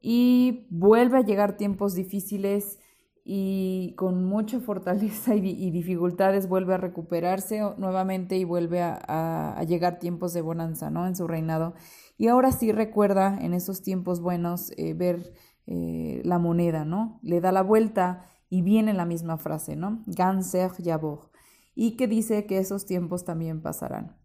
Y 0.00 0.66
vuelve 0.70 1.18
a 1.18 1.24
llegar 1.24 1.56
tiempos 1.56 1.94
difíciles 1.94 2.78
y 3.24 3.94
con 3.96 4.24
mucha 4.24 4.60
fortaleza 4.60 5.34
y, 5.34 5.70
dificultades 5.70 6.46
vuelve 6.46 6.74
a 6.74 6.78
recuperarse 6.78 7.60
nuevamente 7.78 8.36
y 8.36 8.44
vuelve 8.44 8.82
a, 8.82 9.64
llegar 9.66 9.98
tiempos 9.98 10.34
de 10.34 10.42
bonanza, 10.42 10.90
¿no? 10.90 11.06
En 11.06 11.16
su 11.16 11.26
reinado. 11.26 11.74
Y 12.18 12.28
ahora 12.28 12.52
sí 12.52 12.70
recuerda 12.70 13.38
en 13.40 13.54
esos 13.54 13.82
tiempos 13.82 14.20
buenos 14.20 14.72
eh, 14.76 14.94
ver 14.94 15.32
eh, 15.66 16.20
la 16.24 16.38
moneda, 16.38 16.84
¿no? 16.84 17.18
Le 17.22 17.40
da 17.40 17.50
la 17.50 17.62
vuelta 17.62 18.26
y 18.50 18.60
viene 18.60 18.92
la 18.92 19.06
misma 19.06 19.38
frase, 19.38 19.76
¿no? 19.76 20.02
Ganser 20.06 20.72
Yabor, 20.78 21.30
y 21.74 21.96
que 21.96 22.06
dice 22.06 22.44
que 22.46 22.58
esos 22.58 22.84
tiempos 22.84 23.24
también 23.24 23.62
pasarán. 23.62 24.16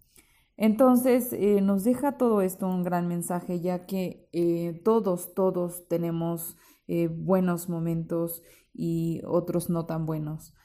Entonces, 0.58 1.32
eh, 1.32 1.62
nos 1.62 1.86
deja 1.86 2.18
todo 2.18 2.42
esto 2.42 2.68
un 2.68 2.84
gran 2.84 3.08
mensaje, 3.08 3.62
ya 3.62 3.86
que 3.86 4.28
eh, 4.34 4.82
todos, 4.84 5.34
todos 5.34 5.88
tenemos 5.88 6.58
buenos 7.20 7.70
momentos 7.70 8.42
y 8.74 9.22
otros 9.28 9.70
no 9.70 9.86
tan 9.86 10.08
buenos. 10.08 10.56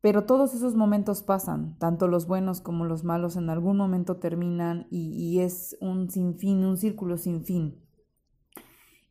Pero 0.00 0.24
todos 0.24 0.54
esos 0.54 0.76
momentos 0.76 1.24
pasan, 1.24 1.76
tanto 1.80 2.06
los 2.06 2.28
buenos 2.28 2.60
como 2.60 2.84
los 2.84 3.02
malos 3.02 3.34
en 3.34 3.50
algún 3.50 3.76
momento 3.76 4.18
terminan 4.18 4.86
y, 4.90 5.10
y 5.10 5.40
es 5.40 5.76
un 5.80 6.08
sinfín, 6.08 6.64
un 6.64 6.76
círculo 6.76 7.16
sin 7.16 7.44
fin. 7.44 7.85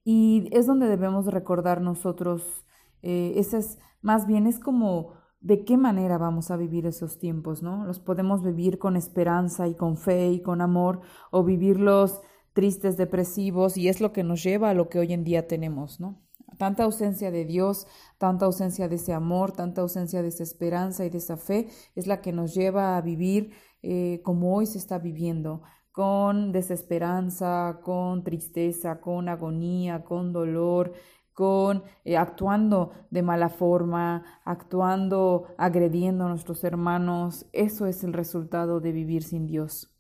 Y 0.05 0.47
es 0.51 0.65
donde 0.65 0.87
debemos 0.87 1.25
recordar 1.25 1.81
nosotros 1.81 2.65
eh, 3.05 3.33
ese 3.39 3.59
es 3.59 3.77
más 4.01 4.25
bien 4.25 4.47
es 4.47 4.59
como 4.59 5.13
de 5.39 5.63
qué 5.63 5.77
manera 5.77 6.17
vamos 6.17 6.49
a 6.49 6.57
vivir 6.57 6.87
esos 6.87 7.19
tiempos, 7.19 7.61
¿no? 7.61 7.85
Los 7.85 7.99
podemos 7.99 8.43
vivir 8.43 8.79
con 8.79 8.95
esperanza 8.95 9.67
y 9.67 9.75
con 9.75 9.95
fe 9.95 10.31
y 10.31 10.41
con 10.41 10.59
amor 10.59 11.01
o 11.29 11.43
vivirlos 11.43 12.21
tristes, 12.53 12.97
depresivos 12.97 13.77
y 13.77 13.89
es 13.89 14.01
lo 14.01 14.11
que 14.11 14.23
nos 14.23 14.41
lleva 14.41 14.71
a 14.71 14.73
lo 14.73 14.89
que 14.89 14.97
hoy 14.97 15.13
en 15.13 15.23
día 15.23 15.47
tenemos, 15.47 15.99
¿no? 15.99 16.19
Tanta 16.57 16.83
ausencia 16.83 17.29
de 17.29 17.45
Dios, 17.45 17.85
tanta 18.17 18.47
ausencia 18.47 18.87
de 18.87 18.95
ese 18.95 19.13
amor, 19.13 19.51
tanta 19.51 19.81
ausencia 19.81 20.23
de 20.23 20.29
esa 20.29 20.41
esperanza 20.41 21.05
y 21.05 21.11
de 21.11 21.19
esa 21.19 21.37
fe 21.37 21.67
es 21.93 22.07
la 22.07 22.21
que 22.21 22.31
nos 22.31 22.55
lleva 22.55 22.97
a 22.97 23.01
vivir 23.01 23.51
eh, 23.83 24.21
como 24.23 24.55
hoy 24.55 24.65
se 24.65 24.79
está 24.79 24.97
viviendo, 24.97 25.61
con 25.95 26.51
desesperanza, 26.51 27.79
con 27.81 28.25
tristeza, 28.25 28.99
con 28.99 29.29
agonía, 29.29 30.03
con 30.03 30.33
dolor, 30.33 30.91
con 31.31 31.83
eh, 32.03 32.17
actuando 32.17 32.91
de 33.11 33.21
mala 33.21 33.47
forma, 33.47 34.25
actuando, 34.43 35.45
agrediendo 35.57 36.25
a 36.25 36.27
nuestros 36.27 36.65
hermanos. 36.65 37.45
Eso 37.53 37.87
es 37.87 38.03
el 38.03 38.11
resultado 38.11 38.81
de 38.81 38.91
vivir 38.91 39.23
sin 39.23 39.47
Dios. 39.47 39.95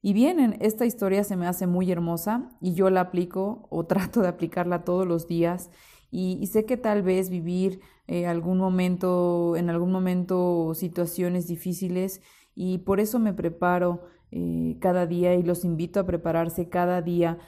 Y 0.00 0.14
bien, 0.14 0.56
esta 0.60 0.86
historia 0.86 1.22
se 1.22 1.36
me 1.36 1.46
hace 1.46 1.66
muy 1.66 1.92
hermosa 1.92 2.56
y 2.62 2.72
yo 2.72 2.88
la 2.88 3.02
aplico 3.02 3.66
o 3.68 3.84
trato 3.86 4.22
de 4.22 4.28
aplicarla 4.28 4.84
todos 4.84 5.06
los 5.06 5.28
días. 5.28 5.70
Y, 6.10 6.46
sé 6.46 6.64
que 6.64 6.78
tal 6.78 7.02
vez 7.02 7.28
vivir 7.28 7.80
eh, 8.06 8.26
algún 8.26 8.56
momento, 8.56 9.54
en 9.54 9.68
algún 9.68 9.92
momento 9.92 10.72
situaciones 10.72 11.46
difíciles 11.46 12.22
y 12.54 12.78
por 12.78 13.00
eso 13.00 13.18
me 13.18 13.34
preparo 13.34 14.15
eh, 14.30 14.76
cada 14.80 15.06
día 15.06 15.34
y 15.34 15.42
los 15.42 15.64
invito 15.64 16.00
a 16.00 16.06
prepararse 16.06 16.68
cada 16.68 17.02
día 17.02 17.38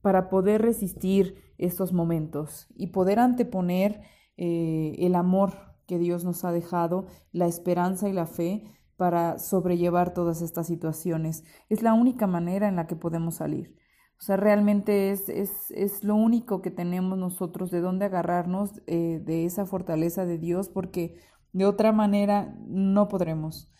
para 0.00 0.28
poder 0.28 0.62
resistir 0.62 1.36
estos 1.58 1.92
momentos 1.92 2.66
y 2.74 2.88
poder 2.88 3.18
anteponer 3.18 4.00
eh, 4.36 4.96
el 4.98 5.14
amor 5.14 5.52
que 5.86 5.98
Dios 5.98 6.24
nos 6.24 6.44
ha 6.44 6.52
dejado, 6.52 7.06
la 7.32 7.46
esperanza 7.46 8.08
y 8.08 8.12
la 8.12 8.26
fe 8.26 8.64
para 8.96 9.38
sobrellevar 9.38 10.14
todas 10.14 10.42
estas 10.42 10.66
situaciones. 10.66 11.44
Es 11.68 11.82
la 11.82 11.94
única 11.94 12.26
manera 12.26 12.68
en 12.68 12.76
la 12.76 12.86
que 12.86 12.96
podemos 12.96 13.36
salir. 13.36 13.76
O 14.18 14.24
sea, 14.24 14.36
realmente 14.36 15.10
es, 15.10 15.28
es, 15.28 15.72
es 15.72 16.04
lo 16.04 16.14
único 16.14 16.62
que 16.62 16.70
tenemos 16.70 17.18
nosotros 17.18 17.72
de 17.72 17.80
dónde 17.80 18.04
agarrarnos 18.04 18.80
eh, 18.86 19.20
de 19.24 19.44
esa 19.44 19.66
fortaleza 19.66 20.24
de 20.24 20.38
Dios, 20.38 20.68
porque 20.68 21.18
de 21.52 21.66
otra 21.66 21.90
manera 21.90 22.56
no 22.68 23.08
podremos. 23.08 23.72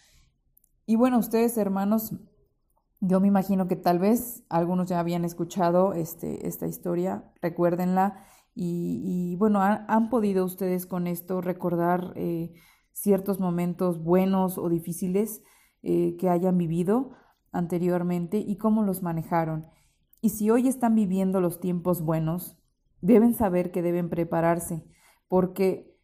Y 0.84 0.96
bueno, 0.96 1.18
ustedes 1.18 1.56
hermanos, 1.56 2.16
Yo 3.04 3.18
me 3.18 3.26
imagino 3.26 3.66
que 3.66 3.74
tal 3.74 3.98
vez 3.98 4.44
algunos 4.48 4.88
ya 4.88 5.00
habían 5.00 5.24
escuchado 5.24 5.92
este, 5.92 6.46
esta 6.46 6.68
historia, 6.68 7.24
recuérdenla 7.42 8.24
y, 8.54 9.34
bueno, 9.40 9.60
han 9.60 10.08
podido 10.08 10.44
ustedes 10.44 10.86
con 10.86 11.08
esto 11.08 11.40
recordar 11.40 12.12
eh, 12.14 12.52
ciertos 12.92 13.40
momentos 13.40 14.04
buenos 14.04 14.56
o 14.56 14.68
difíciles 14.68 15.42
eh, 15.82 16.16
que 16.16 16.28
hayan 16.28 16.56
vivido 16.56 17.10
anteriormente 17.50 18.38
y 18.38 18.56
cómo 18.56 18.84
los 18.84 19.02
manejaron. 19.02 19.66
Y 20.20 20.28
si 20.28 20.50
hoy 20.50 20.68
están 20.68 20.94
viviendo 20.94 21.40
los 21.40 21.58
tiempos 21.58 22.02
buenos, 22.02 22.56
deben 23.00 23.34
saber 23.34 23.72
que 23.72 23.82
deben 23.82 24.10
prepararse, 24.10 24.84
porque 25.26 25.98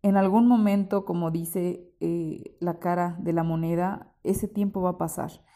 en 0.00 0.16
algún 0.16 0.48
momento, 0.48 1.04
como 1.04 1.30
dice 1.30 1.92
eh, 2.00 2.56
la 2.58 2.78
cara 2.78 3.18
de 3.20 3.34
la 3.34 3.42
moneda, 3.42 4.14
ese 4.22 4.48
tiempo 4.48 4.80
va 4.80 4.90
a 4.90 4.98
pasar 4.98 5.46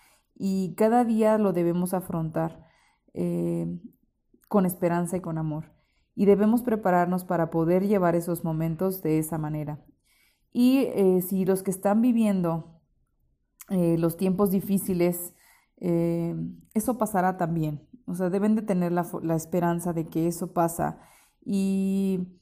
y 0.44 0.74
cada 0.74 1.04
día 1.04 1.38
lo 1.38 1.52
debemos 1.52 1.94
afrontar 1.94 2.66
eh, 3.14 3.78
con 4.48 4.66
esperanza 4.66 5.16
y 5.16 5.20
con 5.20 5.38
amor. 5.38 5.72
Y 6.16 6.24
debemos 6.24 6.64
prepararnos 6.64 7.24
para 7.24 7.48
poder 7.48 7.86
llevar 7.86 8.16
esos 8.16 8.42
momentos 8.42 9.02
de 9.02 9.20
esa 9.20 9.38
manera. 9.38 9.84
Y 10.52 10.78
eh, 10.96 11.22
si 11.22 11.44
los 11.44 11.62
que 11.62 11.70
están 11.70 12.02
viviendo 12.02 12.80
eh, 13.70 13.96
los 13.98 14.16
tiempos 14.16 14.50
difíciles, 14.50 15.32
eso 15.78 16.98
pasará 16.98 17.36
también. 17.36 17.88
O 18.06 18.16
sea, 18.16 18.28
deben 18.28 18.56
de 18.56 18.62
tener 18.62 18.90
la, 18.90 19.06
la 19.22 19.36
esperanza 19.36 19.92
de 19.92 20.08
que 20.08 20.26
eso 20.26 20.52
pasa. 20.52 20.98
Y 21.44 22.40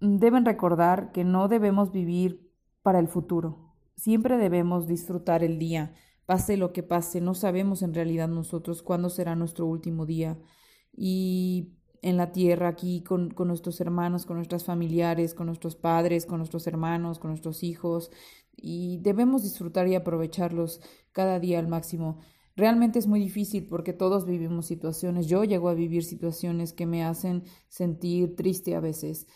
deben 0.00 0.44
recordar 0.44 1.10
que 1.10 1.24
no 1.24 1.48
debemos 1.48 1.90
vivir 1.90 2.48
para 2.82 3.00
el 3.00 3.08
futuro. 3.08 3.74
Siempre 3.96 4.38
debemos 4.38 4.86
disfrutar 4.86 5.42
el 5.42 5.58
día 5.58 5.94
Pase 6.30 6.56
lo 6.56 6.72
que 6.72 6.84
pase, 6.84 7.20
no 7.20 7.34
sabemos 7.34 7.82
en 7.82 7.92
realidad 7.92 8.28
nosotros 8.28 8.84
cuándo 8.84 9.10
será 9.10 9.34
nuestro 9.34 9.66
último 9.66 10.06
día. 10.06 10.38
Y 10.92 11.72
en 12.02 12.16
la 12.16 12.30
tierra, 12.30 12.68
aquí 12.68 13.02
con, 13.02 13.30
con, 13.30 13.48
nuestros 13.48 13.80
hermanos, 13.80 14.26
con 14.26 14.36
nuestras 14.36 14.62
familiares, 14.62 15.34
con 15.34 15.46
nuestros 15.46 15.74
padres, 15.74 16.26
con 16.26 16.38
nuestros 16.38 16.68
hermanos, 16.68 17.18
con 17.18 17.32
nuestros 17.32 17.64
hijos. 17.64 18.12
Y 18.56 19.00
debemos 19.02 19.42
disfrutar 19.42 19.88
y 19.88 19.96
aprovecharlos 19.96 20.80
cada 21.10 21.40
día 21.40 21.58
al 21.58 21.66
máximo. 21.66 22.20
Realmente 22.54 23.00
es 23.00 23.08
muy 23.08 23.18
difícil 23.18 23.66
porque 23.66 23.92
todos 23.92 24.24
vivimos 24.24 24.66
situaciones. 24.66 25.26
Yo 25.26 25.42
llego 25.42 25.68
a 25.68 25.74
vivir 25.74 26.04
situaciones 26.04 26.72
que 26.72 26.86
me 26.86 27.02
hacen 27.02 27.42
sentir 27.68 28.36
triste 28.36 28.76
a 28.76 28.80
veces. 28.80 29.26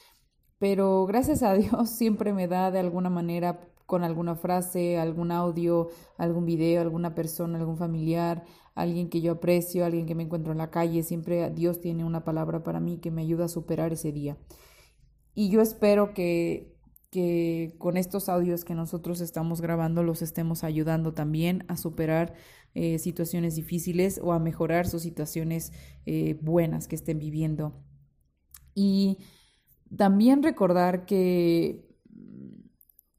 Pero 0.60 1.06
gracias 1.06 1.42
a 1.42 1.54
Dios 1.54 1.90
siempre 1.90 2.32
me 2.32 2.46
da 2.46 2.70
de 2.70 2.78
alguna 2.78 3.10
manera 3.10 3.73
con 3.86 4.02
alguna 4.02 4.34
frase, 4.34 4.98
algún 4.98 5.30
audio, 5.30 5.88
algún 6.16 6.46
video, 6.46 6.80
alguna 6.80 7.14
persona, 7.14 7.58
algún 7.58 7.76
familiar, 7.76 8.44
alguien 8.74 9.08
que 9.08 9.20
yo 9.20 9.32
aprecio, 9.32 9.84
alguien 9.84 10.06
que 10.06 10.14
me 10.14 10.22
encuentro 10.22 10.52
en 10.52 10.58
la 10.58 10.70
calle. 10.70 11.02
Siempre 11.02 11.50
Dios 11.50 11.80
tiene 11.80 12.04
una 12.04 12.24
palabra 12.24 12.62
para 12.62 12.80
mí 12.80 12.98
que 12.98 13.10
me 13.10 13.22
ayuda 13.22 13.46
a 13.46 13.48
superar 13.48 13.92
ese 13.92 14.12
día. 14.12 14.38
Y 15.34 15.50
yo 15.50 15.60
espero 15.60 16.14
que, 16.14 16.76
que 17.10 17.74
con 17.78 17.96
estos 17.96 18.28
audios 18.28 18.64
que 18.64 18.74
nosotros 18.74 19.20
estamos 19.20 19.60
grabando 19.60 20.02
los 20.02 20.22
estemos 20.22 20.64
ayudando 20.64 21.12
también 21.12 21.64
a 21.68 21.76
superar 21.76 22.34
eh, 22.74 22.98
situaciones 22.98 23.54
difíciles 23.54 24.20
o 24.22 24.32
a 24.32 24.38
mejorar 24.38 24.86
sus 24.88 25.02
situaciones 25.02 25.72
eh, 26.06 26.38
buenas 26.40 26.88
que 26.88 26.96
estén 26.96 27.18
viviendo. 27.18 27.84
Y 28.74 29.18
también 29.96 30.42
recordar 30.42 31.06
que 31.06 31.93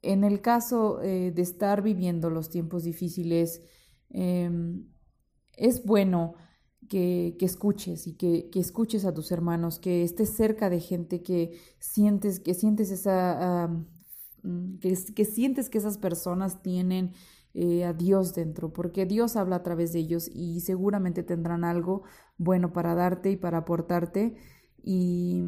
en 0.05 0.24
el 0.24 0.41
caso 0.41 1.01
eh, 1.01 1.31
de 1.31 1.41
estar 1.41 1.81
viviendo 1.81 2.29
los 2.29 2.50
tiempos 2.50 2.83
difíciles, 2.83 3.62
em, 4.09 4.85
es 5.57 5.83
bueno 5.83 6.35
que, 6.89 7.35
escuches 7.41 8.07
y 8.07 8.13
que, 8.15 8.50
escuches 8.55 9.05
a 9.05 9.13
tus 9.13 9.31
hermanos, 9.31 9.79
que 9.79 10.03
estés 10.03 10.35
cerca 10.35 10.70
de 10.70 10.79
gente 10.79 11.24
que 11.24 11.57
sientes, 11.79 12.39
que 12.39 12.53
sientes 12.53 12.91
esa, 12.91 13.70
mm, 14.44 14.77
que, 14.79 15.25
sientes 15.25 15.70
que 15.70 15.79
esas 15.79 15.98
personas 15.98 16.61
tienen 16.61 17.13
eh, 17.53 17.85
a 17.85 17.94
Dios 17.94 18.35
dentro, 18.35 18.74
porque 18.74 19.05
Dios 19.05 19.35
habla 19.37 19.57
a 19.57 19.63
través 19.63 19.94
de 19.94 20.00
ellos 20.00 20.29
y 20.33 20.59
seguramente 20.61 21.24
tendrán 21.24 21.63
algo 21.63 22.03
bueno 22.37 22.74
para 22.74 22.96
darte 22.96 23.31
y 23.31 23.37
para 23.37 23.59
aportarte 23.59 24.35
y 24.83 25.41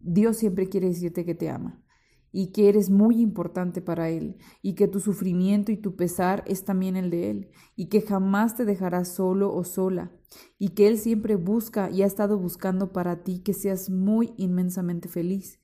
Dios 0.00 0.36
siempre 0.38 0.68
quiere 0.68 0.88
decirte 0.88 1.24
que 1.24 1.34
te 1.34 1.50
ama 1.50 1.82
y 2.32 2.52
que 2.52 2.68
eres 2.68 2.90
muy 2.90 3.20
importante 3.20 3.80
para 3.80 4.10
Él 4.10 4.36
y 4.62 4.74
que 4.74 4.88
tu 4.88 5.00
sufrimiento 5.00 5.72
y 5.72 5.76
tu 5.76 5.96
pesar 5.96 6.44
es 6.46 6.64
también 6.64 6.96
el 6.96 7.10
de 7.10 7.30
Él 7.30 7.50
y 7.76 7.86
que 7.86 8.02
jamás 8.02 8.56
te 8.56 8.64
dejará 8.64 9.04
solo 9.04 9.54
o 9.54 9.64
sola 9.64 10.12
y 10.58 10.70
que 10.70 10.88
Él 10.88 10.98
siempre 10.98 11.36
busca 11.36 11.90
y 11.90 12.02
ha 12.02 12.06
estado 12.06 12.38
buscando 12.38 12.92
para 12.92 13.22
ti 13.22 13.40
que 13.40 13.54
seas 13.54 13.90
muy 13.90 14.34
inmensamente 14.36 15.08
feliz, 15.08 15.58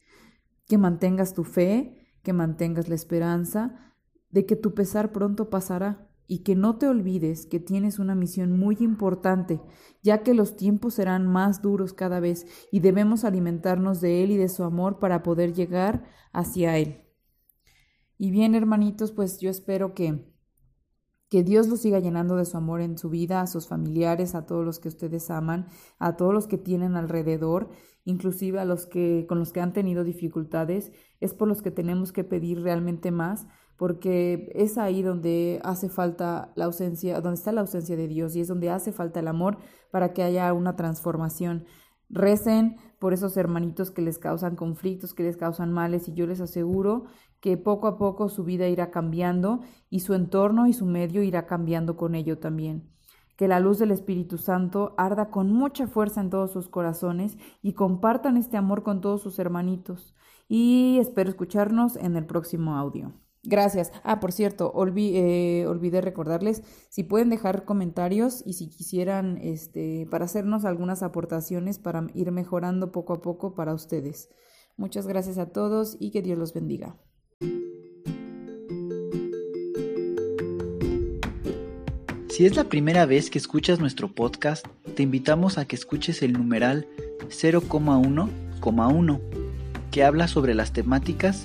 que 0.67 0.79
mantengas 0.79 1.35
tu 1.35 1.45
fe, 1.45 2.09
que 2.23 2.33
mantengas 2.33 2.89
la 2.89 2.95
esperanza 2.95 3.93
de 4.31 4.47
que 4.47 4.57
tu 4.57 4.75
pesar 4.75 5.13
pronto 5.13 5.51
pasará 5.51 6.11
y 6.27 6.39
que 6.39 6.55
no 6.55 6.77
te 6.79 6.89
olvides 6.89 7.47
que 7.47 7.61
tienes 7.61 7.99
una 7.99 8.15
misión 8.15 8.59
muy 8.59 8.77
importante, 8.81 9.61
ya 10.03 10.23
que 10.23 10.35
los 10.35 10.57
tiempos 10.57 10.95
serán 10.95 11.27
más 11.27 11.61
duros 11.61 11.93
cada 11.93 12.21
vez 12.21 12.47
y 12.71 12.81
debemos 12.81 13.25
alimentarnos 13.25 14.01
de 14.01 14.25
Él 14.25 14.31
y 14.31 14.37
de 14.37 14.49
su 14.49 14.65
amor 14.65 14.99
para 14.99 15.23
poder 15.23 15.53
llegar 15.53 16.05
hacia 16.33 16.79
Él. 16.79 17.03
Y 18.17 18.31
bien, 18.31 18.55
hermanitos, 18.55 19.13
pues 19.13 19.41
yo 19.41 19.51
espero 19.51 19.95
que, 19.95 20.33
que 21.29 21.43
Dios 21.43 21.69
los 21.69 21.81
siga 21.81 21.99
llenando 21.99 22.37
de 22.37 22.45
su 22.45 22.57
amor 22.57 22.81
en 22.81 22.97
su 22.97 23.11
vida, 23.11 23.41
a 23.41 23.47
sus 23.47 23.69
familiares, 23.69 24.35
a 24.35 24.47
todos 24.47 24.65
los 24.65 24.79
que 24.79 24.89
ustedes 24.89 25.31
aman, 25.31 25.67
a 25.99 26.17
todos 26.17 26.33
los 26.33 26.47
que 26.47 26.57
tienen 26.57 26.97
alrededor, 26.97 27.71
inclusive 28.05 28.61
a 28.61 28.65
los 28.65 28.87
que 28.87 29.27
con 29.29 29.39
los 29.39 29.53
que 29.53 29.61
han 29.61 29.73
tenido 29.73 30.05
dificultades, 30.05 30.93
es 31.21 31.35
por 31.35 31.49
los 31.49 31.61
que 31.61 31.71
tenemos 31.71 32.13
que 32.13 32.25
pedir 32.25 32.63
realmente 32.63 33.11
más 33.11 33.47
porque 33.77 34.51
es 34.55 34.79
ahí 34.79 35.03
donde 35.03 35.61
hace 35.65 35.89
falta 35.89 36.53
la 36.55 36.67
ausencia, 36.67 37.21
donde 37.21 37.39
está 37.39 37.53
la 37.53 37.63
ausencia 37.63 37.97
de 37.97 38.09
Dios 38.09 38.37
y 38.37 38.41
es 38.41 38.49
donde 38.49 38.71
hace 38.71 38.93
falta 38.93 39.21
el 39.21 39.29
amor 39.29 39.59
para 39.91 40.13
que 40.13 40.23
haya 40.23 40.53
una 40.53 40.77
transformación. 40.77 41.65
Recen 42.09 42.77
por 42.99 43.13
esos 43.13 43.37
hermanitos 43.37 43.91
que 43.91 44.03
les 44.03 44.19
causan 44.19 44.57
conflictos, 44.57 45.15
que 45.15 45.25
les 45.25 45.37
causan 45.37 45.73
males 45.73 46.09
y 46.09 46.15
yo 46.15 46.27
les 46.27 46.41
aseguro 46.41 47.05
que 47.41 47.57
poco 47.57 47.89
a 47.89 47.99
poco 47.99 48.29
su 48.29 48.45
vida 48.45 48.69
irá 48.69 48.91
cambiando 48.91 49.61
y 49.91 50.01
su 50.01 50.15
entorno 50.15 50.67
y 50.67 50.73
su 50.73 50.87
medio 50.87 51.23
irá 51.23 51.47
cambiando 51.47 51.97
con 51.97 52.15
ello 52.15 52.39
también. 52.39 52.91
Que 53.37 53.49
la 53.49 53.59
luz 53.59 53.79
del 53.79 53.91
Espíritu 53.91 54.39
Santo 54.39 54.95
arda 54.97 55.31
con 55.31 55.53
mucha 55.53 55.89
fuerza 55.89 56.21
en 56.21 56.31
todos 56.31 56.53
sus 56.53 56.69
corazones 56.69 57.37
y 57.63 57.73
compartan 57.73 58.37
este 58.37 58.57
amor 58.57 58.83
con 58.85 59.01
todos 59.01 59.23
sus 59.23 59.39
hermanitos. 59.39 60.15
Y 60.49 60.99
espero 61.01 61.31
escucharnos 61.31 61.97
en 61.97 62.17
el 62.17 62.27
próximo 62.27 62.77
audio. 62.77 63.13
Gracias. 63.47 63.93
Ah, 64.03 64.21
por 64.21 64.33
cierto, 64.33 64.73
eh, 64.97 65.67
olvidé 65.69 66.01
recordarles 66.01 66.63
si 66.89 67.03
pueden 67.03 67.29
dejar 67.29 67.67
comentarios 67.67 68.43
y 68.47 68.55
si 68.55 68.69
quisieran, 68.69 69.39
este, 69.43 70.07
para 70.11 70.25
hacernos 70.25 70.65
algunas 70.65 71.03
aportaciones 71.03 71.79
para 71.79 72.07
ir 72.15 72.33
mejorando 72.33 72.91
poco 72.91 73.13
a 73.13 73.21
poco 73.21 73.55
para 73.55 73.75
ustedes. 73.75 74.31
Muchas 74.77 75.07
gracias 75.07 75.37
a 75.37 75.51
todos 75.51 75.99
y 76.01 76.11
que 76.11 76.23
Dios 76.23 76.39
los 76.39 76.55
bendiga. 76.55 76.97
Si 82.31 82.47
es 82.47 82.57
la 82.57 82.65
primera 82.65 83.07
vez 83.07 83.31
que 83.31 83.39
escuchas 83.39 83.79
nuestro 83.79 84.13
podcast, 84.13 84.67
te 84.97 85.05
invitamos 85.05 85.59
a 85.59 85.67
que 85.67 85.77
escuches 85.77 86.23
el 86.23 86.33
numeral 86.33 86.89
0,1,1, 87.29 89.21
que 89.93 90.03
habla 90.03 90.27
sobre 90.27 90.55
las 90.55 90.73
temáticas 90.73 91.45